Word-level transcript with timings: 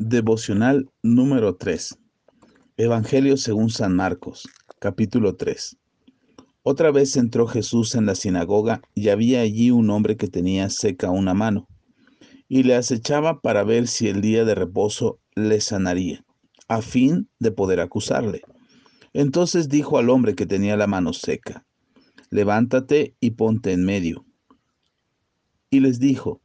Devocional 0.00 0.88
número 1.02 1.56
3. 1.56 1.98
Evangelio 2.76 3.36
según 3.36 3.68
San 3.68 3.96
Marcos, 3.96 4.48
capítulo 4.78 5.34
3. 5.34 5.76
Otra 6.62 6.92
vez 6.92 7.16
entró 7.16 7.48
Jesús 7.48 7.96
en 7.96 8.06
la 8.06 8.14
sinagoga 8.14 8.80
y 8.94 9.08
había 9.08 9.40
allí 9.40 9.72
un 9.72 9.90
hombre 9.90 10.16
que 10.16 10.28
tenía 10.28 10.70
seca 10.70 11.10
una 11.10 11.34
mano, 11.34 11.66
y 12.46 12.62
le 12.62 12.76
acechaba 12.76 13.40
para 13.40 13.64
ver 13.64 13.88
si 13.88 14.06
el 14.06 14.20
día 14.20 14.44
de 14.44 14.54
reposo 14.54 15.18
le 15.34 15.60
sanaría, 15.60 16.24
a 16.68 16.80
fin 16.80 17.28
de 17.40 17.50
poder 17.50 17.80
acusarle. 17.80 18.42
Entonces 19.14 19.68
dijo 19.68 19.98
al 19.98 20.10
hombre 20.10 20.36
que 20.36 20.46
tenía 20.46 20.76
la 20.76 20.86
mano 20.86 21.12
seca, 21.12 21.66
levántate 22.30 23.16
y 23.18 23.32
ponte 23.32 23.72
en 23.72 23.84
medio. 23.84 24.24
Y 25.70 25.80
les 25.80 25.98
dijo, 25.98 26.40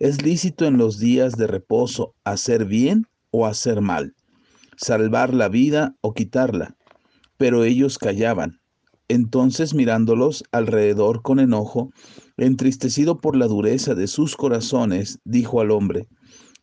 ¿Es 0.00 0.22
lícito 0.22 0.64
en 0.64 0.76
los 0.78 1.00
días 1.00 1.36
de 1.36 1.48
reposo 1.48 2.14
hacer 2.22 2.66
bien 2.66 3.08
o 3.32 3.46
hacer 3.46 3.80
mal? 3.80 4.14
¿Salvar 4.76 5.34
la 5.34 5.48
vida 5.48 5.96
o 6.02 6.14
quitarla? 6.14 6.76
Pero 7.36 7.64
ellos 7.64 7.98
callaban. 7.98 8.60
Entonces 9.08 9.74
mirándolos 9.74 10.44
alrededor 10.52 11.22
con 11.22 11.40
enojo, 11.40 11.90
entristecido 12.36 13.20
por 13.20 13.34
la 13.34 13.48
dureza 13.48 13.96
de 13.96 14.06
sus 14.06 14.36
corazones, 14.36 15.18
dijo 15.24 15.60
al 15.60 15.72
hombre, 15.72 16.06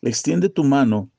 extiende 0.01 0.47
tu 0.47 0.63
mano. 0.63 1.11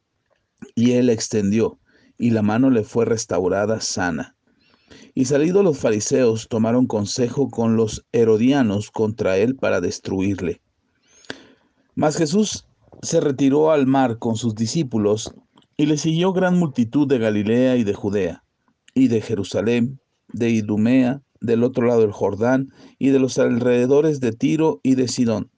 Y 0.74 0.92
él 0.92 1.10
extendió, 1.10 1.78
y 2.16 2.30
la 2.30 2.40
mano 2.40 2.70
le 2.70 2.82
fue 2.82 3.04
restaurada 3.04 3.82
sana. 3.82 4.36
Y 5.14 5.26
salidos 5.26 5.62
los 5.62 5.78
fariseos 5.78 6.48
tomaron 6.48 6.86
consejo 6.86 7.50
con 7.50 7.76
los 7.76 8.06
herodianos 8.12 8.90
contra 8.90 9.36
él 9.36 9.54
para 9.54 9.82
destruirle. 9.82 10.62
Mas 11.98 12.18
Jesús 12.18 12.66
se 13.00 13.22
retiró 13.22 13.70
al 13.72 13.86
mar 13.86 14.18
con 14.18 14.36
sus 14.36 14.54
discípulos 14.54 15.32
y 15.78 15.86
le 15.86 15.96
siguió 15.96 16.34
gran 16.34 16.58
multitud 16.58 17.08
de 17.08 17.16
Galilea 17.16 17.76
y 17.76 17.84
de 17.84 17.94
Judea, 17.94 18.44
y 18.92 19.08
de 19.08 19.22
Jerusalén, 19.22 19.98
de 20.30 20.50
Idumea, 20.50 21.22
del 21.40 21.64
otro 21.64 21.86
lado 21.86 22.02
del 22.02 22.12
Jordán, 22.12 22.68
y 22.98 23.08
de 23.08 23.18
los 23.18 23.38
alrededores 23.38 24.20
de 24.20 24.32
Tiro 24.32 24.78
y 24.82 24.94
de 24.94 25.08
Sidón. 25.08 25.50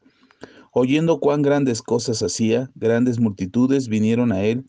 Oyendo 0.73 1.19
cuán 1.19 1.43
grandes 1.43 1.83
cosas 1.83 2.23
hacía, 2.23 2.71
grandes 2.77 3.19
multitudes 3.19 3.89
vinieron 3.89 4.31
a 4.31 4.45
él, 4.45 4.65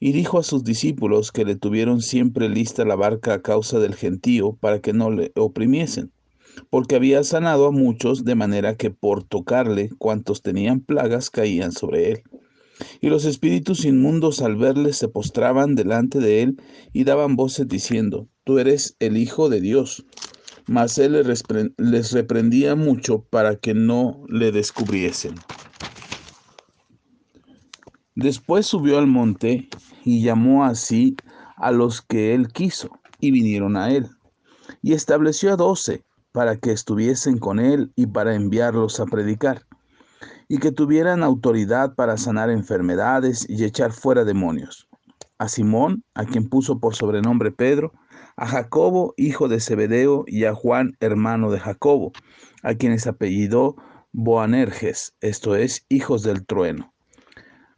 y 0.00 0.12
dijo 0.12 0.38
a 0.38 0.42
sus 0.42 0.64
discípulos 0.64 1.30
que 1.30 1.44
le 1.44 1.56
tuvieron 1.56 2.00
siempre 2.00 2.48
lista 2.48 2.86
la 2.86 2.96
barca 2.96 3.34
a 3.34 3.42
causa 3.42 3.78
del 3.80 3.94
gentío, 3.94 4.56
para 4.60 4.80
que 4.80 4.94
no 4.94 5.10
le 5.10 5.30
oprimiesen 5.36 6.10
porque 6.70 6.96
había 6.96 7.22
sanado 7.24 7.66
a 7.66 7.72
muchos 7.72 8.24
de 8.24 8.34
manera 8.34 8.76
que 8.76 8.90
por 8.90 9.24
tocarle 9.24 9.90
cuantos 9.98 10.42
tenían 10.42 10.80
plagas 10.80 11.30
caían 11.30 11.72
sobre 11.72 12.12
él. 12.12 12.22
Y 13.00 13.08
los 13.08 13.24
espíritus 13.24 13.84
inmundos 13.84 14.42
al 14.42 14.56
verle 14.56 14.92
se 14.92 15.08
postraban 15.08 15.74
delante 15.74 16.18
de 16.18 16.42
él 16.42 16.62
y 16.92 17.04
daban 17.04 17.36
voces 17.36 17.68
diciendo, 17.68 18.28
Tú 18.44 18.58
eres 18.58 18.96
el 19.00 19.16
Hijo 19.16 19.48
de 19.48 19.60
Dios. 19.60 20.04
Mas 20.68 20.98
él 20.98 21.22
les 21.78 22.12
reprendía 22.12 22.74
mucho 22.74 23.22
para 23.22 23.56
que 23.56 23.72
no 23.72 24.24
le 24.28 24.50
descubriesen. 24.50 25.36
Después 28.16 28.66
subió 28.66 28.98
al 28.98 29.06
monte 29.06 29.68
y 30.04 30.22
llamó 30.22 30.64
así 30.64 31.16
a 31.56 31.70
los 31.70 32.02
que 32.02 32.34
él 32.34 32.48
quiso, 32.48 32.90
y 33.20 33.30
vinieron 33.30 33.76
a 33.76 33.92
él. 33.92 34.08
Y 34.82 34.92
estableció 34.92 35.52
a 35.52 35.56
doce 35.56 36.05
para 36.36 36.58
que 36.58 36.70
estuviesen 36.70 37.38
con 37.38 37.58
él 37.58 37.94
y 37.96 38.08
para 38.08 38.34
enviarlos 38.34 39.00
a 39.00 39.06
predicar, 39.06 39.62
y 40.48 40.58
que 40.58 40.70
tuvieran 40.70 41.22
autoridad 41.22 41.94
para 41.94 42.18
sanar 42.18 42.50
enfermedades 42.50 43.46
y 43.48 43.64
echar 43.64 43.90
fuera 43.90 44.22
demonios. 44.22 44.86
A 45.38 45.48
Simón, 45.48 46.04
a 46.12 46.26
quien 46.26 46.46
puso 46.50 46.78
por 46.78 46.94
sobrenombre 46.94 47.52
Pedro, 47.52 47.94
a 48.36 48.46
Jacobo, 48.46 49.14
hijo 49.16 49.48
de 49.48 49.60
Zebedeo, 49.60 50.24
y 50.26 50.44
a 50.44 50.54
Juan, 50.54 50.94
hermano 51.00 51.50
de 51.50 51.58
Jacobo, 51.58 52.12
a 52.62 52.74
quienes 52.74 53.06
apellidó 53.06 53.76
Boanerges, 54.12 55.14
esto 55.22 55.56
es, 55.56 55.86
hijos 55.88 56.22
del 56.22 56.44
trueno. 56.44 56.92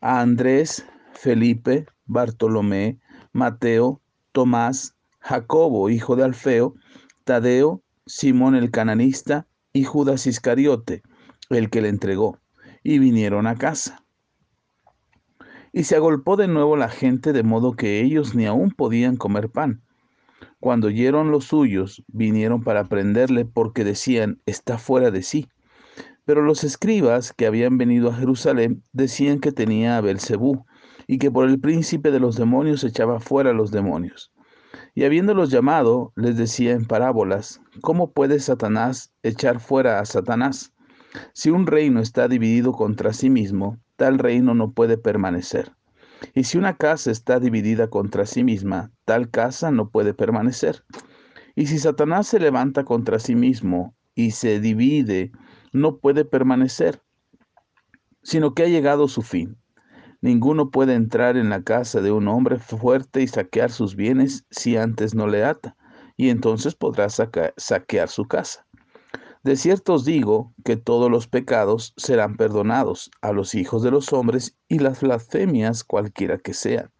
A 0.00 0.20
Andrés, 0.20 0.84
Felipe, 1.12 1.86
Bartolomé, 2.06 2.98
Mateo, 3.32 4.00
Tomás, 4.32 4.96
Jacobo, 5.20 5.90
hijo 5.90 6.16
de 6.16 6.24
Alfeo, 6.24 6.74
Tadeo, 7.22 7.84
Simón 8.08 8.54
el 8.54 8.70
cananista 8.70 9.46
y 9.74 9.84
Judas 9.84 10.26
Iscariote, 10.26 11.02
el 11.50 11.68
que 11.68 11.82
le 11.82 11.90
entregó, 11.90 12.38
y 12.82 12.98
vinieron 12.98 13.46
a 13.46 13.54
casa. 13.56 14.02
Y 15.74 15.84
se 15.84 15.94
agolpó 15.94 16.36
de 16.36 16.48
nuevo 16.48 16.76
la 16.78 16.88
gente 16.88 17.34
de 17.34 17.42
modo 17.42 17.74
que 17.74 18.00
ellos 18.00 18.34
ni 18.34 18.46
aún 18.46 18.70
podían 18.70 19.16
comer 19.16 19.50
pan. 19.50 19.82
Cuando 20.58 20.86
oyeron 20.86 21.30
los 21.30 21.44
suyos, 21.44 22.02
vinieron 22.08 22.64
para 22.64 22.88
prenderle 22.88 23.44
porque 23.44 23.84
decían, 23.84 24.40
está 24.46 24.78
fuera 24.78 25.10
de 25.10 25.22
sí. 25.22 25.46
Pero 26.24 26.42
los 26.42 26.64
escribas 26.64 27.34
que 27.34 27.46
habían 27.46 27.76
venido 27.76 28.08
a 28.08 28.14
Jerusalén 28.14 28.82
decían 28.92 29.38
que 29.38 29.52
tenía 29.52 29.98
a 29.98 30.00
Belcebú 30.00 30.64
y 31.06 31.18
que 31.18 31.30
por 31.30 31.46
el 31.46 31.60
príncipe 31.60 32.10
de 32.10 32.20
los 32.20 32.36
demonios 32.36 32.84
echaba 32.84 33.20
fuera 33.20 33.52
los 33.52 33.70
demonios. 33.70 34.32
Y 34.98 35.04
habiéndolos 35.04 35.50
llamado, 35.50 36.12
les 36.16 36.36
decía 36.36 36.72
en 36.72 36.84
parábolas, 36.84 37.60
¿cómo 37.82 38.10
puede 38.10 38.40
Satanás 38.40 39.12
echar 39.22 39.60
fuera 39.60 40.00
a 40.00 40.04
Satanás? 40.04 40.72
Si 41.34 41.50
un 41.50 41.68
reino 41.68 42.00
está 42.00 42.26
dividido 42.26 42.72
contra 42.72 43.12
sí 43.12 43.30
mismo, 43.30 43.78
tal 43.94 44.18
reino 44.18 44.54
no 44.54 44.72
puede 44.72 44.98
permanecer. 44.98 45.70
Y 46.34 46.42
si 46.42 46.58
una 46.58 46.76
casa 46.76 47.12
está 47.12 47.38
dividida 47.38 47.86
contra 47.86 48.26
sí 48.26 48.42
misma, 48.42 48.90
tal 49.04 49.30
casa 49.30 49.70
no 49.70 49.88
puede 49.88 50.14
permanecer. 50.14 50.82
Y 51.54 51.66
si 51.68 51.78
Satanás 51.78 52.26
se 52.26 52.40
levanta 52.40 52.82
contra 52.82 53.20
sí 53.20 53.36
mismo 53.36 53.94
y 54.16 54.32
se 54.32 54.58
divide, 54.58 55.30
no 55.72 55.98
puede 55.98 56.24
permanecer, 56.24 57.00
sino 58.24 58.52
que 58.52 58.64
ha 58.64 58.68
llegado 58.68 59.06
su 59.06 59.22
fin. 59.22 59.58
Ninguno 60.20 60.70
puede 60.70 60.94
entrar 60.94 61.36
en 61.36 61.48
la 61.48 61.62
casa 61.62 62.00
de 62.00 62.10
un 62.10 62.26
hombre 62.26 62.58
fuerte 62.58 63.22
y 63.22 63.28
saquear 63.28 63.70
sus 63.70 63.94
bienes 63.94 64.44
si 64.50 64.76
antes 64.76 65.14
no 65.14 65.28
le 65.28 65.44
ata, 65.44 65.76
y 66.16 66.30
entonces 66.30 66.74
podrá 66.74 67.08
saquear 67.08 68.08
su 68.08 68.26
casa. 68.26 68.66
De 69.44 69.56
cierto 69.56 69.94
os 69.94 70.04
digo 70.04 70.52
que 70.64 70.76
todos 70.76 71.10
los 71.10 71.28
pecados 71.28 71.94
serán 71.96 72.36
perdonados 72.36 73.10
a 73.22 73.32
los 73.32 73.54
hijos 73.54 73.82
de 73.82 73.92
los 73.92 74.12
hombres 74.12 74.56
y 74.68 74.80
las 74.80 75.00
blasfemias 75.00 75.84
cualquiera 75.84 76.38
que 76.38 76.52
sean. 76.52 76.90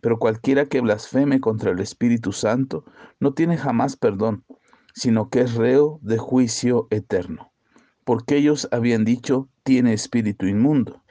Pero 0.00 0.20
cualquiera 0.20 0.66
que 0.66 0.80
blasfeme 0.80 1.40
contra 1.40 1.72
el 1.72 1.80
Espíritu 1.80 2.32
Santo 2.32 2.84
no 3.18 3.34
tiene 3.34 3.56
jamás 3.56 3.96
perdón, 3.96 4.44
sino 4.94 5.28
que 5.28 5.40
es 5.40 5.54
reo 5.54 5.98
de 6.02 6.18
juicio 6.18 6.86
eterno. 6.90 7.52
Porque 8.04 8.36
ellos 8.36 8.68
habían 8.70 9.04
dicho, 9.04 9.48
tiene 9.64 9.92
espíritu 9.92 10.46
inmundo. 10.46 11.03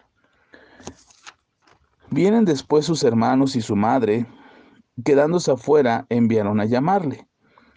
Vienen 2.14 2.46
después 2.46 2.86
sus 2.86 3.04
hermanos 3.04 3.56
y 3.56 3.62
su 3.62 3.76
madre, 3.76 4.28
quedándose 5.04 5.50
afuera, 5.50 6.06
enviaron 6.10 6.60
a 6.60 6.66
llamarle. 6.66 7.28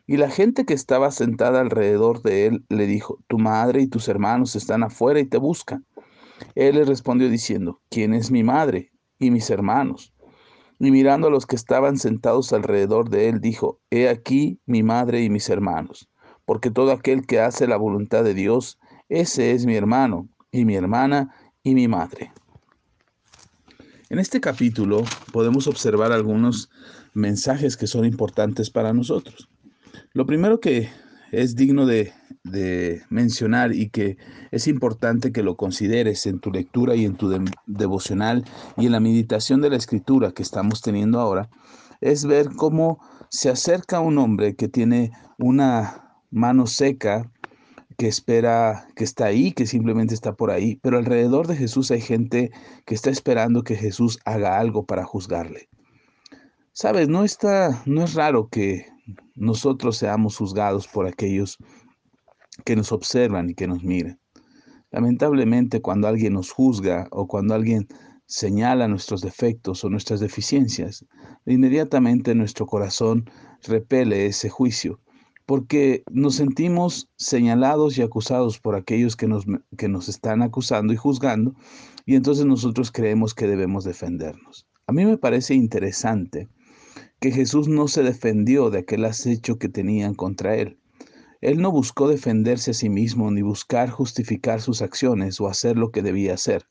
Y 0.07 0.19
la 0.19 0.29
gente 0.29 0.67
que 0.67 0.75
estaba 0.75 1.11
sentada 1.11 1.63
alrededor 1.63 2.21
de 2.21 2.45
él 2.45 2.67
le 2.69 2.87
dijo, 2.87 3.19
tu 3.29 3.39
madre 3.39 3.81
y 3.81 3.87
tus 3.87 4.09
hermanos 4.09 4.55
están 4.55 4.83
afuera 4.83 5.21
y 5.21 5.25
te 5.25 5.39
buscan. 5.39 5.87
Él 6.55 6.75
le 6.75 6.85
respondió 6.85 7.31
diciendo, 7.31 7.81
¿quién 7.89 8.13
es 8.13 8.31
mi 8.31 8.43
madre 8.43 8.93
y 9.19 9.31
mis 9.31 9.49
hermanos? 9.49 10.13
Y 10.79 10.91
mirando 10.91 11.29
a 11.29 11.31
los 11.31 11.47
que 11.47 11.57
estaban 11.57 11.97
sentados 11.97 12.53
alrededor 12.53 13.09
de 13.09 13.31
él, 13.31 13.41
dijo, 13.41 13.81
He 13.89 14.07
aquí 14.07 14.61
mi 14.67 14.83
madre 14.83 15.23
y 15.23 15.31
mis 15.31 15.49
hermanos, 15.49 16.11
porque 16.45 16.71
todo 16.71 16.93
aquel 16.93 17.25
que 17.27 17.41
hace 17.41 17.67
la 17.67 17.79
voluntad 17.79 18.23
de 18.23 18.35
Dios, 18.35 18.79
ese 19.09 19.53
es 19.53 19.65
mi 19.65 19.77
hermano 19.77 20.29
y 20.51 20.67
mi 20.67 20.75
hermana 20.75 21.35
y 21.63 21.75
mi 21.75 21.89
madre. 21.89 22.33
En 24.09 24.21
este 24.21 24.41
capítulo 24.41 25.05
podemos 25.33 25.67
observar 25.67 26.13
algunos 26.13 26.71
mensajes 27.13 27.77
que 27.77 27.89
son 27.89 28.05
importantes 28.05 28.71
para 28.71 28.93
nosotros. 28.93 29.49
Lo 30.13 30.27
primero 30.27 30.61
que 30.61 30.89
es 31.33 31.57
digno 31.57 31.87
de, 31.87 32.13
mencionar 33.11 33.75
y 33.75 33.89
que 33.89 34.17
es 34.53 34.69
importante 34.69 35.33
que 35.33 35.43
lo 35.43 35.57
consideres 35.57 36.25
en 36.27 36.39
tu 36.39 36.53
lectura 36.53 36.95
y 36.95 37.05
en 37.05 37.17
tu 37.17 37.37
devocional 37.67 38.45
y 38.77 38.87
en 38.87 38.93
la 38.93 39.01
meditación 39.01 39.61
de 39.61 39.71
la 39.71 39.77
escritura 39.77 40.31
que 40.31 40.45
estamos 40.45 40.83
teniendo 40.83 41.19
ahora, 41.19 41.51
es 42.01 42.25
ver 42.25 42.51
cómo 42.55 43.01
se 43.29 43.51
acerca 43.51 43.99
un 43.99 44.19
hombre 44.19 44.55
que 44.55 44.69
tiene 44.69 45.11
una 45.39 46.21
mano 46.31 46.69
seca 46.69 47.29
que 47.97 48.09
espera, 48.09 48.89
que 48.95 49.05
está 49.05 49.27
ahí, 49.27 49.53
que 49.53 49.67
simplemente 49.67 50.15
está 50.15 50.35
por 50.35 50.51
ahí, 50.51 50.77
pero 50.83 50.99
alrededor 50.99 51.47
de 51.47 51.57
Jesús 51.57 51.91
hay 51.91 52.01
gente 52.01 52.51
que 52.85 52.95
está 52.95 53.11
esperando 53.11 53.63
que 53.63 53.77
Jesús 53.77 54.19
haga 54.25 54.59
algo 54.59 54.85
para 54.85 55.05
juzgarle. 55.05 55.69
Sabes, 56.73 57.09
no 57.09 57.25
está, 57.25 57.83
no 57.87 58.05
es 58.05 58.15
raro 58.15 58.49
que 58.49 58.87
nosotros 59.35 59.97
seamos 59.97 60.37
juzgados 60.37 60.87
por 60.89 61.07
aquellos 61.07 61.57
que 62.65 62.77
nos 62.77 62.93
observan 62.93 63.51
y 63.51 63.55
que 63.55 63.67
nos 63.67 63.83
miran. 63.83 64.21
Lamentablemente, 64.91 65.81
cuando 65.81 66.09
alguien 66.09 66.35
nos 66.35 66.51
juzga 66.51 67.09
o 67.11 67.27
cuando 67.27 67.55
alguien 67.55 67.89
señala 68.27 68.89
nuestros 68.89 69.21
defectos 69.21 69.85
o 69.85 69.91
nuestras 69.91 70.21
deficiencias, 70.21 71.05
inmediatamente 71.47 72.35
nuestro 72.35 72.67
corazón 72.67 73.25
repele 73.63 74.27
ese 74.27 74.49
juicio, 74.49 75.01
porque 75.47 76.03
nos 76.11 76.35
sentimos 76.35 77.09
señalados 77.17 77.97
y 77.97 78.03
acusados 78.03 78.59
por 78.59 78.75
aquellos 78.75 79.17
que 79.17 79.29
nos, 79.29 79.47
que 79.79 79.89
nos 79.89 80.09
están 80.09 80.43
acusando 80.43 80.93
y 80.93 80.97
juzgando, 80.97 81.55
y 82.05 82.17
entonces 82.17 82.45
nosotros 82.45 82.91
creemos 82.91 83.33
que 83.33 83.47
debemos 83.47 83.85
defendernos. 83.85 84.67
A 84.89 84.93
mí 84.93 85.05
me 85.05 85.19
parece 85.19 85.55
interesante 85.55 86.49
que 87.21 87.31
Jesús 87.31 87.69
no 87.69 87.89
se 87.89 88.03
defendió 88.03 88.71
de 88.71 88.81
aquel 88.81 89.05
acecho 89.05 89.59
que 89.59 89.69
tenían 89.69 90.15
contra 90.15 90.57
él. 90.57 90.79
Él 91.41 91.61
no 91.61 91.71
buscó 91.71 92.09
defenderse 92.09 92.73
a 92.73 92.75
sí 92.75 92.89
mismo 92.89 93.31
ni 93.31 93.43
buscar 93.43 93.91
justificar 93.91 94.61
sus 94.61 94.83
acciones 94.83 95.41
o 95.41 95.47
hacer 95.47 95.77
lo 95.77 95.91
que 95.91 96.03
debía 96.03 96.35
hacer. 96.35 96.67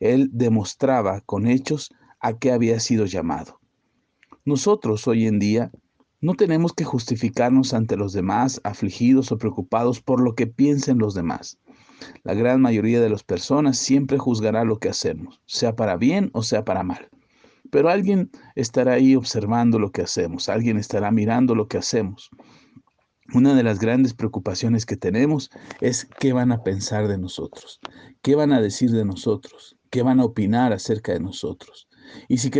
Él 0.00 0.30
demostraba 0.32 1.20
con 1.22 1.46
hechos 1.46 1.90
a 2.20 2.38
qué 2.38 2.52
había 2.52 2.80
sido 2.80 3.06
llamado. 3.06 3.60
Nosotros 4.44 5.06
hoy 5.08 5.26
en 5.26 5.38
día 5.38 5.70
no 6.20 6.34
tenemos 6.34 6.72
que 6.72 6.84
justificarnos 6.84 7.74
ante 7.74 7.96
los 7.96 8.12
demás, 8.12 8.60
afligidos 8.64 9.30
o 9.30 9.38
preocupados 9.38 10.00
por 10.00 10.20
lo 10.20 10.34
que 10.34 10.46
piensen 10.46 10.98
los 10.98 11.14
demás. 11.14 11.58
La 12.24 12.34
gran 12.34 12.60
mayoría 12.60 13.00
de 13.00 13.10
las 13.10 13.22
personas 13.22 13.78
siempre 13.78 14.18
juzgará 14.18 14.64
lo 14.64 14.78
que 14.78 14.88
hacemos, 14.88 15.40
sea 15.46 15.76
para 15.76 15.96
bien 15.96 16.30
o 16.32 16.42
sea 16.42 16.64
para 16.64 16.82
mal. 16.82 17.08
Pero 17.70 17.88
alguien 17.88 18.30
estará 18.54 18.94
ahí 18.94 19.14
observando 19.14 19.78
lo 19.78 19.92
que 19.92 20.02
hacemos, 20.02 20.48
alguien 20.48 20.76
estará 20.76 21.10
mirando 21.10 21.54
lo 21.54 21.68
que 21.68 21.78
hacemos. 21.78 22.30
Una 23.34 23.54
de 23.54 23.62
las 23.62 23.78
grandes 23.78 24.14
preocupaciones 24.14 24.86
que 24.86 24.96
tenemos 24.96 25.50
es 25.80 26.08
qué 26.18 26.32
van 26.32 26.50
a 26.50 26.62
pensar 26.62 27.08
de 27.08 27.18
nosotros, 27.18 27.78
qué 28.22 28.34
van 28.34 28.52
a 28.52 28.60
decir 28.60 28.90
de 28.90 29.04
nosotros, 29.04 29.76
qué 29.90 30.02
van 30.02 30.18
a 30.18 30.24
opinar 30.24 30.72
acerca 30.72 31.12
de 31.12 31.20
nosotros. 31.20 31.88
Y 32.26 32.38
si, 32.38 32.50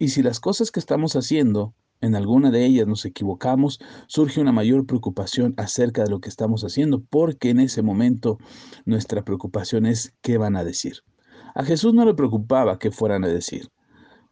y 0.00 0.08
si 0.08 0.22
las 0.22 0.40
cosas 0.40 0.72
que 0.72 0.80
estamos 0.80 1.14
haciendo, 1.14 1.74
en 2.00 2.14
alguna 2.14 2.50
de 2.50 2.64
ellas 2.64 2.86
nos 2.86 3.04
equivocamos, 3.04 3.80
surge 4.06 4.40
una 4.40 4.52
mayor 4.52 4.86
preocupación 4.86 5.54
acerca 5.56 6.04
de 6.04 6.10
lo 6.10 6.20
que 6.20 6.28
estamos 6.28 6.62
haciendo, 6.62 7.02
porque 7.02 7.50
en 7.50 7.60
ese 7.60 7.82
momento 7.82 8.38
nuestra 8.84 9.24
preocupación 9.24 9.86
es 9.86 10.14
qué 10.22 10.38
van 10.38 10.56
a 10.56 10.64
decir. 10.64 10.98
A 11.54 11.64
Jesús 11.64 11.94
no 11.94 12.04
le 12.04 12.14
preocupaba 12.14 12.78
qué 12.78 12.90
fueran 12.90 13.24
a 13.24 13.28
decir. 13.28 13.70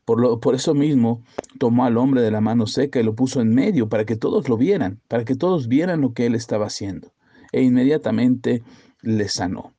Por, 0.04 0.20
lo, 0.20 0.38
por 0.38 0.54
eso 0.54 0.74
mismo 0.74 1.24
tomó 1.58 1.84
al 1.84 1.96
hombre 1.96 2.22
de 2.22 2.30
la 2.30 2.40
mano 2.40 2.66
seca 2.66 3.00
y 3.00 3.02
lo 3.02 3.16
puso 3.16 3.40
en 3.40 3.52
medio 3.52 3.88
para 3.88 4.04
que 4.04 4.16
todos 4.16 4.48
lo 4.48 4.56
vieran, 4.56 5.00
para 5.08 5.24
que 5.24 5.34
todos 5.34 5.66
vieran 5.66 6.00
lo 6.00 6.12
que 6.12 6.26
él 6.26 6.36
estaba 6.36 6.66
haciendo. 6.66 7.12
E 7.52 7.62
inmediatamente 7.62 8.62
le 9.02 9.28
sanó. 9.28 9.75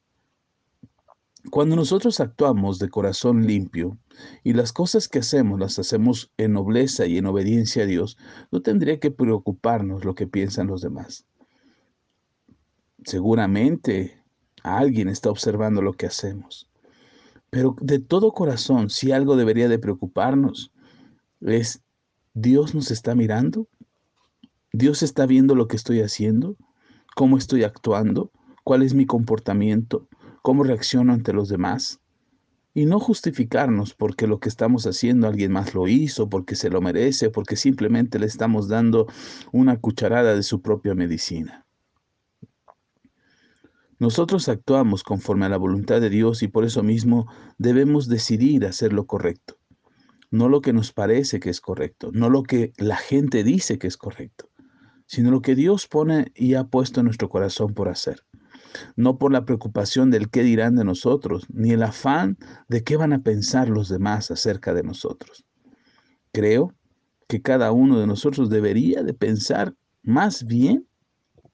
Cuando 1.50 1.76
nosotros 1.76 2.20
actuamos 2.20 2.78
de 2.78 2.90
corazón 2.90 3.48
limpio 3.48 3.98
y 4.44 4.54
las 4.54 4.74
cosas 4.74 5.08
que 5.08 5.20
hacemos 5.20 5.60
las 5.60 5.80
hacemos 5.80 6.32
en 6.38 6.54
nobleza 6.54 7.06
y 7.06 7.18
en 7.18 7.26
obediencia 7.26 7.84
a 7.84 7.86
Dios, 7.86 8.18
no 8.52 8.62
tendría 8.62 9.00
que 9.00 9.12
preocuparnos 9.12 10.04
lo 10.04 10.14
que 10.14 10.28
piensan 10.28 10.68
los 10.68 10.82
demás. 10.82 11.26
Seguramente 13.06 14.22
alguien 14.64 15.08
está 15.08 15.30
observando 15.30 15.82
lo 15.82 15.94
que 15.94 16.08
hacemos. 16.08 16.70
Pero 17.50 17.78
de 17.80 18.00
todo 18.00 18.34
corazón, 18.34 18.90
si 18.90 19.14
algo 19.14 19.38
debería 19.38 19.70
de 19.70 19.80
preocuparnos, 19.80 20.74
es, 21.40 21.82
¿Dios 22.34 22.76
nos 22.76 22.92
está 22.92 23.16
mirando? 23.16 23.68
¿Dios 24.74 25.02
está 25.02 25.26
viendo 25.26 25.56
lo 25.56 25.70
que 25.70 25.78
estoy 25.78 26.02
haciendo? 26.02 26.58
¿Cómo 27.16 27.38
estoy 27.38 27.64
actuando? 27.64 28.32
¿Cuál 28.66 28.84
es 28.84 28.94
mi 28.94 29.06
comportamiento? 29.06 30.10
¿Cómo 30.42 30.64
reacciono 30.64 31.14
ante 31.14 31.34
los 31.34 31.50
demás? 31.50 32.00
Y 32.74 32.86
no 32.86 33.00
justificarnos 33.00 33.94
porque 33.94 34.28
lo 34.28 34.40
que 34.40 34.50
estamos 34.50 34.86
haciendo 34.86 35.28
alguien 35.28 35.52
más 35.52 35.74
lo 35.74 35.88
hizo, 35.88 36.30
porque 36.30 36.56
se 36.56 36.70
lo 36.70 36.80
merece, 36.80 37.30
porque 37.30 37.56
simplemente 37.56 38.20
le 38.20 38.28
estamos 38.28 38.68
dando 38.68 39.08
una 39.52 39.78
cucharada 39.80 40.36
de 40.36 40.44
su 40.44 40.62
propia 40.62 40.94
medicina. 40.94 41.66
Nosotros 44.00 44.48
actuamos 44.48 45.02
conforme 45.02 45.48
a 45.48 45.50
la 45.50 45.58
voluntad 45.58 46.00
de 46.02 46.12
Dios 46.12 46.44
y 46.44 46.48
por 46.48 46.66
eso 46.66 46.84
mismo 46.84 47.28
debemos 47.58 48.08
decidir 48.08 48.64
hacer 48.66 48.94
lo 48.94 49.08
correcto. 49.08 49.58
No 50.30 50.50
lo 50.50 50.62
que 50.62 50.72
nos 50.72 50.94
parece 50.94 51.40
que 51.40 51.50
es 51.50 51.62
correcto, 51.62 52.12
no 52.14 52.30
lo 52.30 52.44
que 52.44 52.74
la 52.78 52.98
gente 52.98 53.44
dice 53.44 53.80
que 53.80 53.88
es 53.88 53.98
correcto, 53.98 54.50
sino 55.08 55.32
lo 55.32 55.42
que 55.42 55.56
Dios 55.56 55.88
pone 55.88 56.32
y 56.36 56.54
ha 56.54 56.66
puesto 56.66 57.00
en 57.00 57.06
nuestro 57.06 57.30
corazón 57.30 57.74
por 57.74 57.90
hacer. 57.90 58.27
No 58.96 59.18
por 59.18 59.32
la 59.32 59.46
preocupación 59.46 60.12
del 60.12 60.30
qué 60.30 60.44
dirán 60.44 60.76
de 60.76 60.84
nosotros, 60.84 61.46
ni 61.50 61.72
el 61.72 61.84
afán 61.84 62.38
de 62.68 62.84
qué 62.84 62.98
van 62.98 63.14
a 63.14 63.24
pensar 63.24 63.70
los 63.70 63.90
demás 63.90 64.32
acerca 64.32 64.74
de 64.74 64.84
nosotros. 64.84 65.46
Creo 66.32 66.74
que 67.28 67.42
cada 67.42 67.72
uno 67.72 68.00
de 68.00 68.08
nosotros 68.08 68.50
debería 68.50 69.04
de 69.04 69.14
pensar 69.14 69.76
más 70.04 70.46
bien 70.46 70.88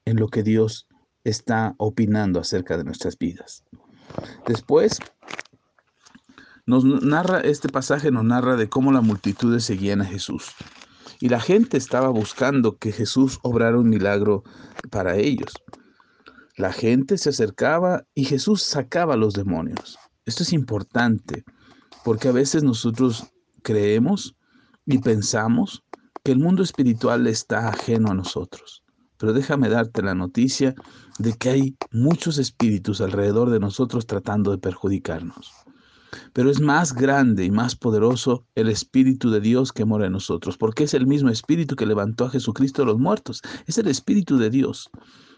en 0.06 0.18
lo 0.18 0.28
que 0.28 0.44
Dios 0.44 0.88
está 1.24 1.76
opinando 1.78 2.40
acerca 2.40 2.78
de 2.78 2.84
nuestras 2.84 3.18
vidas. 3.18 3.64
Después, 4.46 5.00
nos 6.66 6.86
narra, 6.86 7.40
este 7.42 7.70
pasaje 7.70 8.12
nos 8.12 8.24
narra 8.24 8.56
de 8.56 8.70
cómo 8.70 8.92
la 8.92 9.02
multitud 9.02 9.58
seguían 9.60 10.02
a 10.02 10.06
Jesús. 10.06 10.54
Y 11.20 11.30
la 11.30 11.40
gente 11.40 11.78
estaba 11.78 12.10
buscando 12.10 12.78
que 12.78 12.92
Jesús 12.92 13.40
obrara 13.44 13.78
un 13.78 13.90
milagro 13.90 14.44
para 14.90 15.16
ellos. 15.18 15.54
La 16.56 16.72
gente 16.72 17.18
se 17.18 17.30
acercaba 17.30 18.06
y 18.14 18.26
Jesús 18.26 18.62
sacaba 18.62 19.16
a 19.16 19.18
los 19.18 19.34
demonios. 19.34 19.98
Esto 20.26 20.44
es 20.44 20.54
importante 20.54 21.44
porque 22.06 22.28
a 22.28 22.32
veces 22.32 22.64
nosotros 22.64 23.26
creemos 23.64 24.36
y 24.86 25.00
pensamos 25.00 25.84
que 26.24 26.32
el 26.32 26.40
mundo 26.40 26.62
espiritual 26.62 27.26
está 27.26 27.70
ajeno 27.70 28.12
a 28.12 28.14
nosotros. 28.14 28.84
Pero 29.18 29.34
déjame 29.34 29.68
darte 29.68 30.04
la 30.04 30.14
noticia 30.14 30.76
de 31.18 31.34
que 31.34 31.50
hay 31.50 31.78
muchos 31.92 32.38
espíritus 32.38 33.02
alrededor 33.02 33.50
de 33.50 33.60
nosotros 33.60 34.06
tratando 34.06 34.52
de 34.52 34.60
perjudicarnos. 34.60 35.52
Pero 36.34 36.52
es 36.52 36.62
más 36.62 36.94
grande 36.94 37.46
y 37.46 37.52
más 37.52 37.76
poderoso 37.76 38.46
el 38.54 38.70
Espíritu 38.70 39.32
de 39.32 39.42
Dios 39.42 39.72
que 39.72 39.86
mora 39.86 40.06
en 40.06 40.12
nosotros, 40.12 40.58
porque 40.58 40.84
es 40.84 40.94
el 40.94 41.08
mismo 41.08 41.30
Espíritu 41.30 41.76
que 41.76 41.88
levantó 41.88 42.26
a 42.26 42.30
Jesucristo 42.30 42.84
de 42.84 42.88
los 42.88 43.00
muertos. 43.00 43.42
Es 43.66 43.80
el 43.80 43.88
Espíritu 43.88 44.38
de 44.38 44.52
Dios 44.52 44.92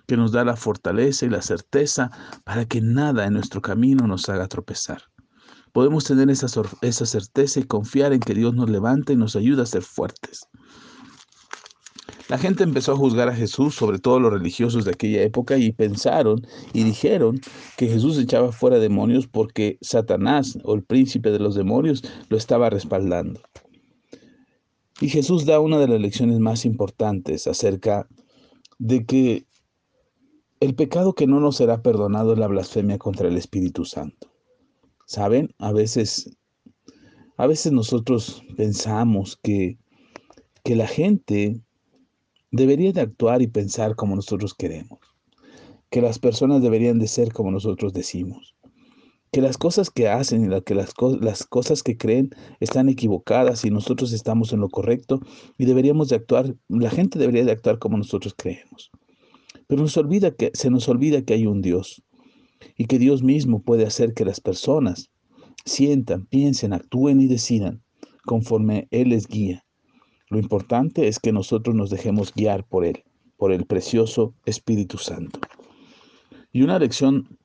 que 0.07 0.17
nos 0.17 0.31
da 0.31 0.43
la 0.43 0.55
fortaleza 0.55 1.25
y 1.25 1.29
la 1.29 1.41
certeza 1.41 2.11
para 2.43 2.65
que 2.65 2.81
nada 2.81 3.25
en 3.25 3.33
nuestro 3.33 3.61
camino 3.61 4.07
nos 4.07 4.29
haga 4.29 4.47
tropezar. 4.47 5.03
Podemos 5.71 6.05
tener 6.05 6.29
esa, 6.29 6.47
esa 6.81 7.05
certeza 7.05 7.59
y 7.59 7.63
confiar 7.63 8.13
en 8.13 8.21
que 8.21 8.33
Dios 8.33 8.53
nos 8.53 8.69
levanta 8.69 9.13
y 9.13 9.17
nos 9.17 9.35
ayuda 9.35 9.63
a 9.63 9.65
ser 9.65 9.83
fuertes. 9.83 10.47
La 12.27 12.39
gente 12.39 12.63
empezó 12.63 12.93
a 12.93 12.97
juzgar 12.97 13.29
a 13.29 13.35
Jesús, 13.35 13.75
sobre 13.75 13.99
todo 13.99 14.19
los 14.19 14.33
religiosos 14.33 14.83
de 14.85 14.91
aquella 14.91 15.21
época, 15.21 15.57
y 15.57 15.71
pensaron 15.71 16.47
y 16.73 16.83
dijeron 16.83 17.39
que 17.77 17.87
Jesús 17.87 18.17
echaba 18.17 18.51
fuera 18.51 18.79
demonios 18.79 19.27
porque 19.27 19.77
Satanás 19.81 20.57
o 20.63 20.73
el 20.73 20.83
príncipe 20.83 21.29
de 21.29 21.39
los 21.39 21.53
demonios 21.53 22.03
lo 22.29 22.37
estaba 22.37 22.71
respaldando. 22.71 23.41
Y 25.01 25.09
Jesús 25.09 25.45
da 25.45 25.59
una 25.59 25.77
de 25.77 25.87
las 25.87 26.01
lecciones 26.01 26.39
más 26.39 26.65
importantes 26.65 27.45
acerca 27.45 28.07
de 28.79 29.05
que 29.05 29.45
el 30.59 30.75
pecado 30.75 31.13
que 31.13 31.27
no 31.27 31.39
nos 31.39 31.57
será 31.57 31.81
perdonado 31.81 32.33
es 32.33 32.39
la 32.39 32.47
blasfemia 32.47 32.97
contra 32.97 33.27
el 33.27 33.37
Espíritu 33.37 33.85
Santo. 33.85 34.31
¿Saben? 35.05 35.53
A 35.59 35.71
veces, 35.71 36.35
a 37.37 37.45
veces 37.47 37.71
nosotros 37.71 38.43
pensamos 38.55 39.37
que, 39.41 39.77
que 40.63 40.75
la 40.75 40.87
gente 40.87 41.59
debería 42.51 42.93
de 42.93 43.01
actuar 43.01 43.41
y 43.41 43.47
pensar 43.47 43.95
como 43.95 44.15
nosotros 44.15 44.53
queremos, 44.53 44.99
que 45.89 46.01
las 46.01 46.19
personas 46.19 46.61
deberían 46.61 46.99
de 46.99 47.07
ser 47.07 47.33
como 47.33 47.51
nosotros 47.51 47.93
decimos, 47.93 48.55
que 49.31 49.41
las 49.41 49.57
cosas 49.57 49.89
que 49.89 50.07
hacen 50.07 50.51
y 50.51 50.61
que 50.61 50.73
las, 50.73 50.93
las 51.19 51.45
cosas 51.45 51.83
que 51.83 51.97
creen 51.97 52.29
están 52.61 52.87
equivocadas 52.87 53.65
y 53.65 53.69
nosotros 53.69 54.13
estamos 54.13 54.53
en 54.53 54.61
lo 54.61 54.69
correcto 54.69 55.19
y 55.57 55.65
deberíamos 55.65 56.07
de 56.07 56.15
actuar, 56.15 56.55
la 56.69 56.89
gente 56.89 57.19
debería 57.19 57.43
de 57.43 57.51
actuar 57.51 57.77
como 57.77 57.97
nosotros 57.97 58.33
creemos. 58.37 58.91
Pero 59.67 59.81
nos 59.81 59.97
olvida 59.97 60.31
que, 60.31 60.51
se 60.53 60.69
nos 60.69 60.87
olvida 60.89 61.23
que 61.23 61.33
hay 61.33 61.47
un 61.47 61.61
Dios 61.61 62.03
y 62.77 62.85
que 62.85 62.99
Dios 62.99 63.23
mismo 63.23 63.61
puede 63.61 63.85
hacer 63.85 64.13
que 64.13 64.25
las 64.25 64.39
personas 64.39 65.09
sientan, 65.65 66.25
piensen, 66.25 66.73
actúen 66.73 67.19
y 67.19 67.27
decidan 67.27 67.83
conforme 68.25 68.87
Él 68.91 69.09
les 69.09 69.27
guía 69.27 69.65
lo 70.29 70.39
importante 70.39 71.07
es 71.07 71.19
que 71.19 71.31
nosotros 71.31 71.75
nos 71.75 71.89
dejemos 71.91 72.33
guiar 72.33 72.65
por 72.65 72.83
Él, 72.83 73.03
por 73.37 73.51
el 73.51 73.65
precioso 73.65 74.33
Espíritu 74.45 74.97
Santo. 74.97 75.39
Y 76.51 76.63
una 76.63 76.79
lección 76.79 77.37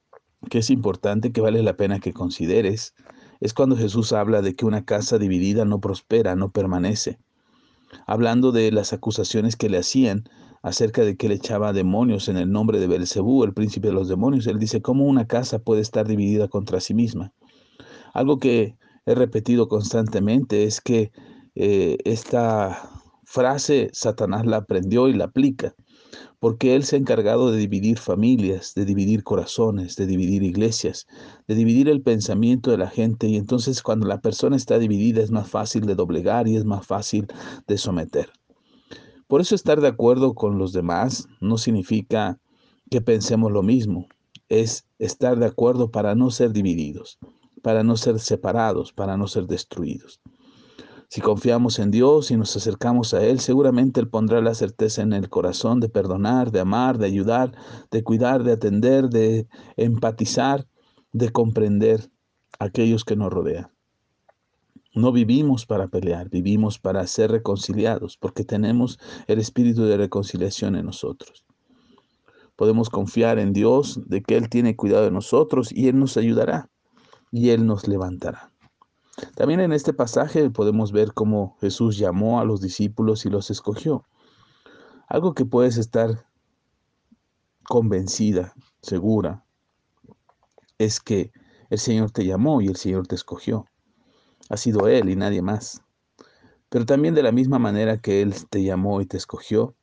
que 0.48 0.58
es 0.58 0.70
importante, 0.70 1.30
que 1.30 1.42
vale 1.42 1.62
la 1.62 1.76
pena 1.76 2.00
que 2.00 2.14
consideres, 2.14 2.94
es 3.40 3.52
cuando 3.52 3.76
Jesús 3.76 4.12
habla 4.12 4.40
de 4.40 4.54
que 4.54 4.64
una 4.64 4.84
casa 4.84 5.18
dividida 5.18 5.64
no 5.66 5.80
prospera, 5.80 6.36
no 6.36 6.52
permanece. 6.52 7.18
Hablando 8.06 8.50
de 8.50 8.72
las 8.72 8.94
acusaciones 8.94 9.56
que 9.56 9.68
le 9.68 9.78
hacían 9.78 10.24
acerca 10.62 11.04
de 11.04 11.16
que 11.16 11.26
él 11.26 11.32
echaba 11.32 11.72
demonios 11.72 12.28
en 12.28 12.36
el 12.36 12.50
nombre 12.50 12.80
de 12.80 12.86
Belcebú, 12.86 13.44
el 13.44 13.54
príncipe 13.54 13.88
de 13.88 13.94
los 13.94 14.08
demonios, 14.08 14.46
él 14.46 14.58
dice, 14.58 14.82
¿cómo 14.82 15.06
una 15.06 15.26
casa 15.26 15.58
puede 15.58 15.80
estar 15.80 16.06
dividida 16.06 16.48
contra 16.48 16.80
sí 16.80 16.94
misma? 16.94 17.32
Algo 18.12 18.38
que 18.38 18.76
he 19.06 19.14
repetido 19.14 19.68
constantemente 19.68 20.64
es 20.64 20.80
que 20.80 21.12
eh, 21.54 21.98
esta 22.04 22.90
frase 23.24 23.90
Satanás 23.92 24.44
la 24.44 24.58
aprendió 24.58 25.08
y 25.08 25.14
la 25.14 25.26
aplica, 25.26 25.74
porque 26.40 26.74
él 26.74 26.84
se 26.84 26.96
ha 26.96 26.98
encargado 26.98 27.52
de 27.52 27.58
dividir 27.58 27.98
familias, 27.98 28.74
de 28.74 28.84
dividir 28.84 29.22
corazones, 29.22 29.96
de 29.96 30.06
dividir 30.06 30.42
iglesias, 30.42 31.06
de 31.46 31.54
dividir 31.54 31.88
el 31.88 32.02
pensamiento 32.02 32.70
de 32.70 32.78
la 32.78 32.88
gente 32.88 33.28
y 33.28 33.36
entonces 33.36 33.82
cuando 33.82 34.06
la 34.06 34.20
persona 34.20 34.56
está 34.56 34.78
dividida 34.78 35.22
es 35.22 35.30
más 35.30 35.48
fácil 35.48 35.86
de 35.86 35.94
doblegar 35.94 36.48
y 36.48 36.56
es 36.56 36.64
más 36.64 36.86
fácil 36.86 37.26
de 37.66 37.78
someter. 37.78 38.39
Por 39.30 39.40
eso 39.40 39.54
estar 39.54 39.80
de 39.80 39.87
acuerdo 39.87 40.34
con 40.34 40.58
los 40.58 40.72
demás 40.72 41.28
no 41.40 41.56
significa 41.56 42.40
que 42.90 43.00
pensemos 43.00 43.52
lo 43.52 43.62
mismo, 43.62 44.08
es 44.49 44.88
estar 44.99 45.38
de 45.38 45.46
acuerdo 45.46 45.92
para 45.92 46.16
no 46.16 46.32
ser 46.32 46.52
divididos, 46.52 47.20
para 47.62 47.84
no 47.84 47.96
ser 47.96 48.18
separados, 48.18 48.92
para 48.92 49.16
no 49.16 49.28
ser 49.28 49.46
destruidos. 49.46 50.20
Si 51.08 51.20
confiamos 51.20 51.78
en 51.78 51.92
Dios 51.92 52.32
y 52.32 52.37
nos 52.37 52.56
acercamos 52.56 53.14
a 53.14 53.25
Él, 53.25 53.38
seguramente 53.38 54.00
Él 54.00 54.08
pondrá 54.08 54.40
la 54.40 54.56
certeza 54.56 55.02
en 55.02 55.12
el 55.12 55.28
corazón 55.28 55.78
de 55.78 55.88
perdonar, 55.88 56.50
de 56.50 56.58
amar, 56.58 56.99
de 56.99 57.06
ayudar, 57.06 57.52
de 57.92 58.02
cuidar, 58.02 58.42
de 58.42 58.50
atender, 58.50 59.10
de 59.10 59.46
empatizar, 59.76 60.66
de 61.12 61.30
comprender 61.30 62.10
a 62.58 62.64
aquellos 62.64 63.04
que 63.04 63.14
nos 63.14 63.32
rodean. 63.32 63.70
No 64.92 65.12
vivimos 65.12 65.66
para 65.66 65.87
pelear, 65.87 66.30
vivimos 66.30 66.80
para 66.80 67.06
ser 67.06 67.30
reconciliados, 67.30 68.16
porque 68.16 68.42
tenemos 68.42 68.99
el 69.28 69.38
espíritu 69.38 69.85
de 69.85 69.97
reconciliación 69.97 70.75
en 70.75 70.87
nosotros. 70.87 71.44
Podemos 72.56 72.90
confiar 72.90 73.38
en 73.38 73.52
Dios 73.52 74.00
de 74.06 74.20
que 74.20 74.37
Él 74.37 74.49
tiene 74.49 74.75
cuidado 74.75 75.04
de 75.04 75.12
nosotros 75.12 75.70
y 75.70 75.87
Él 75.87 75.99
nos 75.99 76.16
ayudará 76.16 76.68
y 77.30 77.50
Él 77.50 77.66
nos 77.66 77.87
levantará. 77.87 78.52
También 79.37 79.61
en 79.61 79.73
este 79.73 79.92
pasaje 79.92 80.50
podemos 80.50 80.90
ver 80.90 81.14
cómo 81.14 81.56
Jesús 81.61 81.97
llamó 81.97 82.40
a 82.40 82.44
los 82.44 82.61
discípulos 82.61 83.25
y 83.25 83.30
los 83.30 83.50
escogió. 83.50 84.04
Algo 85.06 85.35
que 85.35 85.44
puedes 85.44 85.76
estar 85.76 86.26
convencida, 87.62 88.54
segura, 88.82 89.44
es 90.78 90.99
que 90.99 91.30
el 91.68 91.78
Señor 91.78 92.11
te 92.11 92.25
llamó 92.25 92.61
y 92.61 92.66
el 92.66 92.76
Señor 92.76 93.06
te 93.06 93.14
escogió 93.14 93.66
ha 94.50 94.57
sido 94.57 94.88
Él 94.88 95.09
y 95.09 95.16
nadie 95.16 95.40
más. 95.40 95.83
Pero 96.69 96.85
también 96.85 97.14
de 97.14 97.23
la 97.23 97.33
misma 97.33 97.59
manera 97.59 97.99
que 97.99 98.21
Él 98.21 98.35
te 98.50 98.62
llamó 98.62 99.00
y 99.00 99.07
te 99.07 99.16
escogió, 99.16 99.75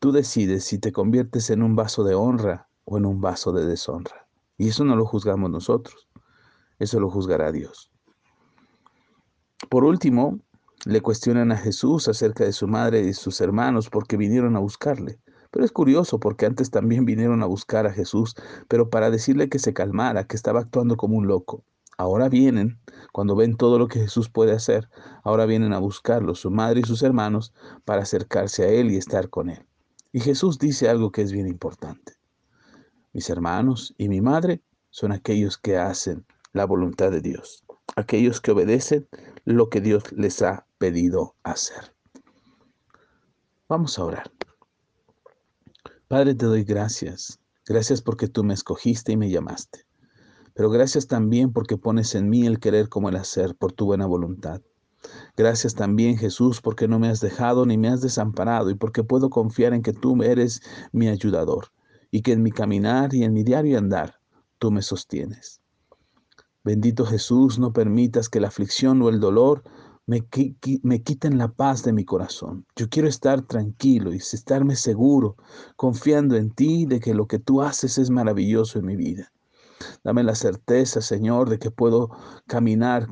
tú 0.00 0.10
decides 0.10 0.64
si 0.64 0.78
te 0.78 0.90
conviertes 0.90 1.50
en 1.50 1.62
un 1.62 1.76
vaso 1.76 2.02
de 2.02 2.14
honra 2.14 2.68
o 2.84 2.98
en 2.98 3.06
un 3.06 3.20
vaso 3.20 3.52
de 3.52 3.66
deshonra. 3.66 4.26
Y 4.56 4.68
eso 4.68 4.84
no 4.84 4.96
lo 4.96 5.06
juzgamos 5.06 5.50
nosotros, 5.50 6.08
eso 6.78 6.98
lo 6.98 7.10
juzgará 7.10 7.52
Dios. 7.52 7.92
Por 9.68 9.84
último, 9.84 10.40
le 10.84 11.00
cuestionan 11.02 11.52
a 11.52 11.56
Jesús 11.56 12.08
acerca 12.08 12.44
de 12.44 12.52
su 12.52 12.66
madre 12.66 13.00
y 13.00 13.12
sus 13.12 13.40
hermanos 13.40 13.90
porque 13.90 14.16
vinieron 14.16 14.56
a 14.56 14.60
buscarle. 14.60 15.18
Pero 15.50 15.64
es 15.64 15.72
curioso 15.72 16.18
porque 16.20 16.46
antes 16.46 16.70
también 16.70 17.04
vinieron 17.04 17.42
a 17.42 17.46
buscar 17.46 17.86
a 17.86 17.92
Jesús, 17.92 18.34
pero 18.68 18.88
para 18.88 19.10
decirle 19.10 19.48
que 19.48 19.58
se 19.58 19.74
calmara, 19.74 20.24
que 20.24 20.36
estaba 20.36 20.60
actuando 20.60 20.96
como 20.96 21.16
un 21.16 21.26
loco. 21.26 21.64
Ahora 21.98 22.28
vienen, 22.28 22.78
cuando 23.12 23.34
ven 23.34 23.56
todo 23.56 23.76
lo 23.76 23.88
que 23.88 23.98
Jesús 23.98 24.28
puede 24.28 24.52
hacer, 24.52 24.88
ahora 25.24 25.46
vienen 25.46 25.72
a 25.72 25.80
buscarlo, 25.80 26.36
su 26.36 26.48
madre 26.48 26.80
y 26.80 26.84
sus 26.84 27.02
hermanos, 27.02 27.52
para 27.84 28.02
acercarse 28.02 28.62
a 28.62 28.68
Él 28.68 28.92
y 28.92 28.96
estar 28.96 29.30
con 29.30 29.50
Él. 29.50 29.66
Y 30.12 30.20
Jesús 30.20 30.60
dice 30.60 30.88
algo 30.88 31.10
que 31.10 31.22
es 31.22 31.32
bien 31.32 31.48
importante. 31.48 32.12
Mis 33.12 33.28
hermanos 33.30 33.96
y 33.98 34.08
mi 34.08 34.20
madre 34.20 34.62
son 34.90 35.10
aquellos 35.10 35.58
que 35.58 35.76
hacen 35.76 36.24
la 36.52 36.66
voluntad 36.66 37.10
de 37.10 37.20
Dios, 37.20 37.64
aquellos 37.96 38.40
que 38.40 38.52
obedecen 38.52 39.08
lo 39.44 39.68
que 39.68 39.80
Dios 39.80 40.04
les 40.12 40.40
ha 40.42 40.66
pedido 40.78 41.34
hacer. 41.42 41.96
Vamos 43.68 43.98
a 43.98 44.04
orar. 44.04 44.30
Padre, 46.06 46.36
te 46.36 46.46
doy 46.46 46.62
gracias. 46.62 47.40
Gracias 47.66 48.02
porque 48.02 48.28
tú 48.28 48.44
me 48.44 48.54
escogiste 48.54 49.10
y 49.10 49.16
me 49.16 49.30
llamaste. 49.30 49.87
Pero 50.58 50.70
gracias 50.70 51.06
también 51.06 51.52
porque 51.52 51.76
pones 51.76 52.16
en 52.16 52.28
mí 52.28 52.44
el 52.44 52.58
querer 52.58 52.88
como 52.88 53.08
el 53.08 53.14
hacer 53.14 53.54
por 53.54 53.70
tu 53.70 53.84
buena 53.84 54.06
voluntad. 54.06 54.60
Gracias 55.36 55.76
también 55.76 56.16
Jesús 56.16 56.60
porque 56.60 56.88
no 56.88 56.98
me 56.98 57.06
has 57.06 57.20
dejado 57.20 57.64
ni 57.64 57.78
me 57.78 57.86
has 57.86 58.00
desamparado 58.00 58.68
y 58.68 58.74
porque 58.74 59.04
puedo 59.04 59.30
confiar 59.30 59.72
en 59.72 59.82
que 59.82 59.92
tú 59.92 60.20
eres 60.20 60.60
mi 60.90 61.06
ayudador 61.06 61.68
y 62.10 62.22
que 62.22 62.32
en 62.32 62.42
mi 62.42 62.50
caminar 62.50 63.14
y 63.14 63.22
en 63.22 63.34
mi 63.34 63.44
diario 63.44 63.78
andar 63.78 64.16
tú 64.58 64.72
me 64.72 64.82
sostienes. 64.82 65.60
Bendito 66.64 67.06
Jesús, 67.06 67.60
no 67.60 67.72
permitas 67.72 68.28
que 68.28 68.40
la 68.40 68.48
aflicción 68.48 69.00
o 69.02 69.10
el 69.10 69.20
dolor 69.20 69.62
me, 70.06 70.26
quiten 70.26 71.38
la 71.38 71.52
paz 71.52 71.84
de 71.84 71.92
mi 71.92 72.04
corazón. 72.04 72.66
Yo 72.74 72.88
quiero 72.88 73.06
estar 73.06 73.42
tranquilo 73.42 74.12
y 74.12 74.16
estarme 74.16 74.74
seguro, 74.74 75.36
confiando 75.76 76.34
en 76.34 76.50
ti 76.50 76.84
de 76.84 76.98
que 76.98 77.14
lo 77.14 77.28
que 77.28 77.38
tú 77.38 77.62
haces 77.62 77.96
es 77.96 78.10
maravilloso 78.10 78.80
en 78.80 78.86
mi 78.86 78.96
vida. 78.96 79.30
Dame 80.04 80.22
la 80.22 80.34
certeza, 80.34 81.00
Señor, 81.00 81.48
de 81.48 81.58
que 81.58 81.70
puedo 81.70 82.10
caminar 82.46 83.08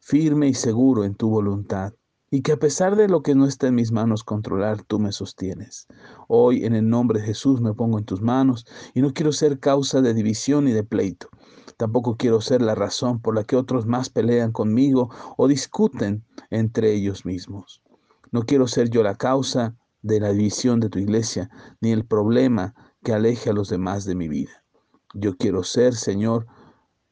firme 0.00 0.48
y 0.48 0.54
seguro 0.54 1.04
en 1.04 1.14
tu 1.14 1.30
voluntad 1.30 1.94
y 2.34 2.42
que 2.42 2.50
a 2.50 2.58
pesar 2.58 2.96
de 2.96 3.08
lo 3.08 3.22
que 3.22 3.36
no 3.36 3.46
está 3.46 3.68
en 3.68 3.76
mis 3.76 3.92
manos 3.92 4.24
controlar, 4.24 4.82
tú 4.82 4.98
me 4.98 5.12
sostienes. 5.12 5.86
Hoy 6.26 6.64
en 6.64 6.74
el 6.74 6.88
nombre 6.88 7.20
de 7.20 7.26
Jesús 7.26 7.60
me 7.60 7.74
pongo 7.74 7.96
en 7.96 8.04
tus 8.04 8.22
manos 8.22 8.66
y 8.92 9.02
no 9.02 9.12
quiero 9.12 9.30
ser 9.30 9.60
causa 9.60 10.00
de 10.00 10.14
división 10.14 10.66
y 10.66 10.72
de 10.72 10.82
pleito. 10.82 11.28
Tampoco 11.76 12.16
quiero 12.16 12.40
ser 12.40 12.60
la 12.60 12.74
razón 12.74 13.20
por 13.20 13.36
la 13.36 13.44
que 13.44 13.54
otros 13.54 13.86
más 13.86 14.10
pelean 14.10 14.50
conmigo 14.50 15.10
o 15.36 15.46
discuten 15.46 16.24
entre 16.50 16.92
ellos 16.92 17.24
mismos. 17.24 17.82
No 18.32 18.42
quiero 18.42 18.66
ser 18.66 18.90
yo 18.90 19.04
la 19.04 19.14
causa 19.14 19.76
de 20.02 20.18
la 20.18 20.32
división 20.32 20.80
de 20.80 20.88
tu 20.88 20.98
iglesia, 20.98 21.50
ni 21.80 21.92
el 21.92 22.04
problema 22.04 22.74
que 23.04 23.12
aleje 23.12 23.50
a 23.50 23.52
los 23.52 23.68
demás 23.68 24.04
de 24.06 24.16
mi 24.16 24.26
vida. 24.26 24.63
Yo 25.14 25.36
quiero 25.36 25.62
ser, 25.62 25.94
Señor, 25.94 26.46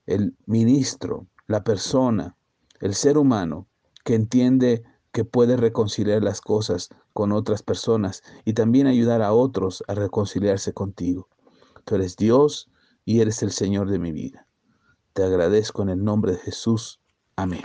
el 0.06 0.36
ministro, 0.46 1.26
la 1.46 1.62
persona, 1.64 2.36
el 2.80 2.94
ser 2.94 3.16
humano 3.16 3.68
que 4.04 4.14
entiende 4.14 4.82
que 5.12 5.24
puede 5.24 5.56
reconciliar 5.56 6.22
las 6.22 6.40
cosas 6.40 6.88
con 7.12 7.32
otras 7.32 7.62
personas 7.62 8.22
y 8.44 8.54
también 8.54 8.86
ayudar 8.86 9.22
a 9.22 9.32
otros 9.32 9.84
a 9.86 9.94
reconciliarse 9.94 10.72
contigo. 10.72 11.28
Tú 11.84 11.94
eres 11.94 12.16
Dios 12.16 12.70
y 13.04 13.20
eres 13.20 13.42
el 13.42 13.52
Señor 13.52 13.88
de 13.88 13.98
mi 13.98 14.12
vida. 14.12 14.46
Te 15.12 15.22
agradezco 15.22 15.82
en 15.82 15.90
el 15.90 16.02
nombre 16.02 16.32
de 16.32 16.38
Jesús. 16.38 17.00
Amén. 17.36 17.62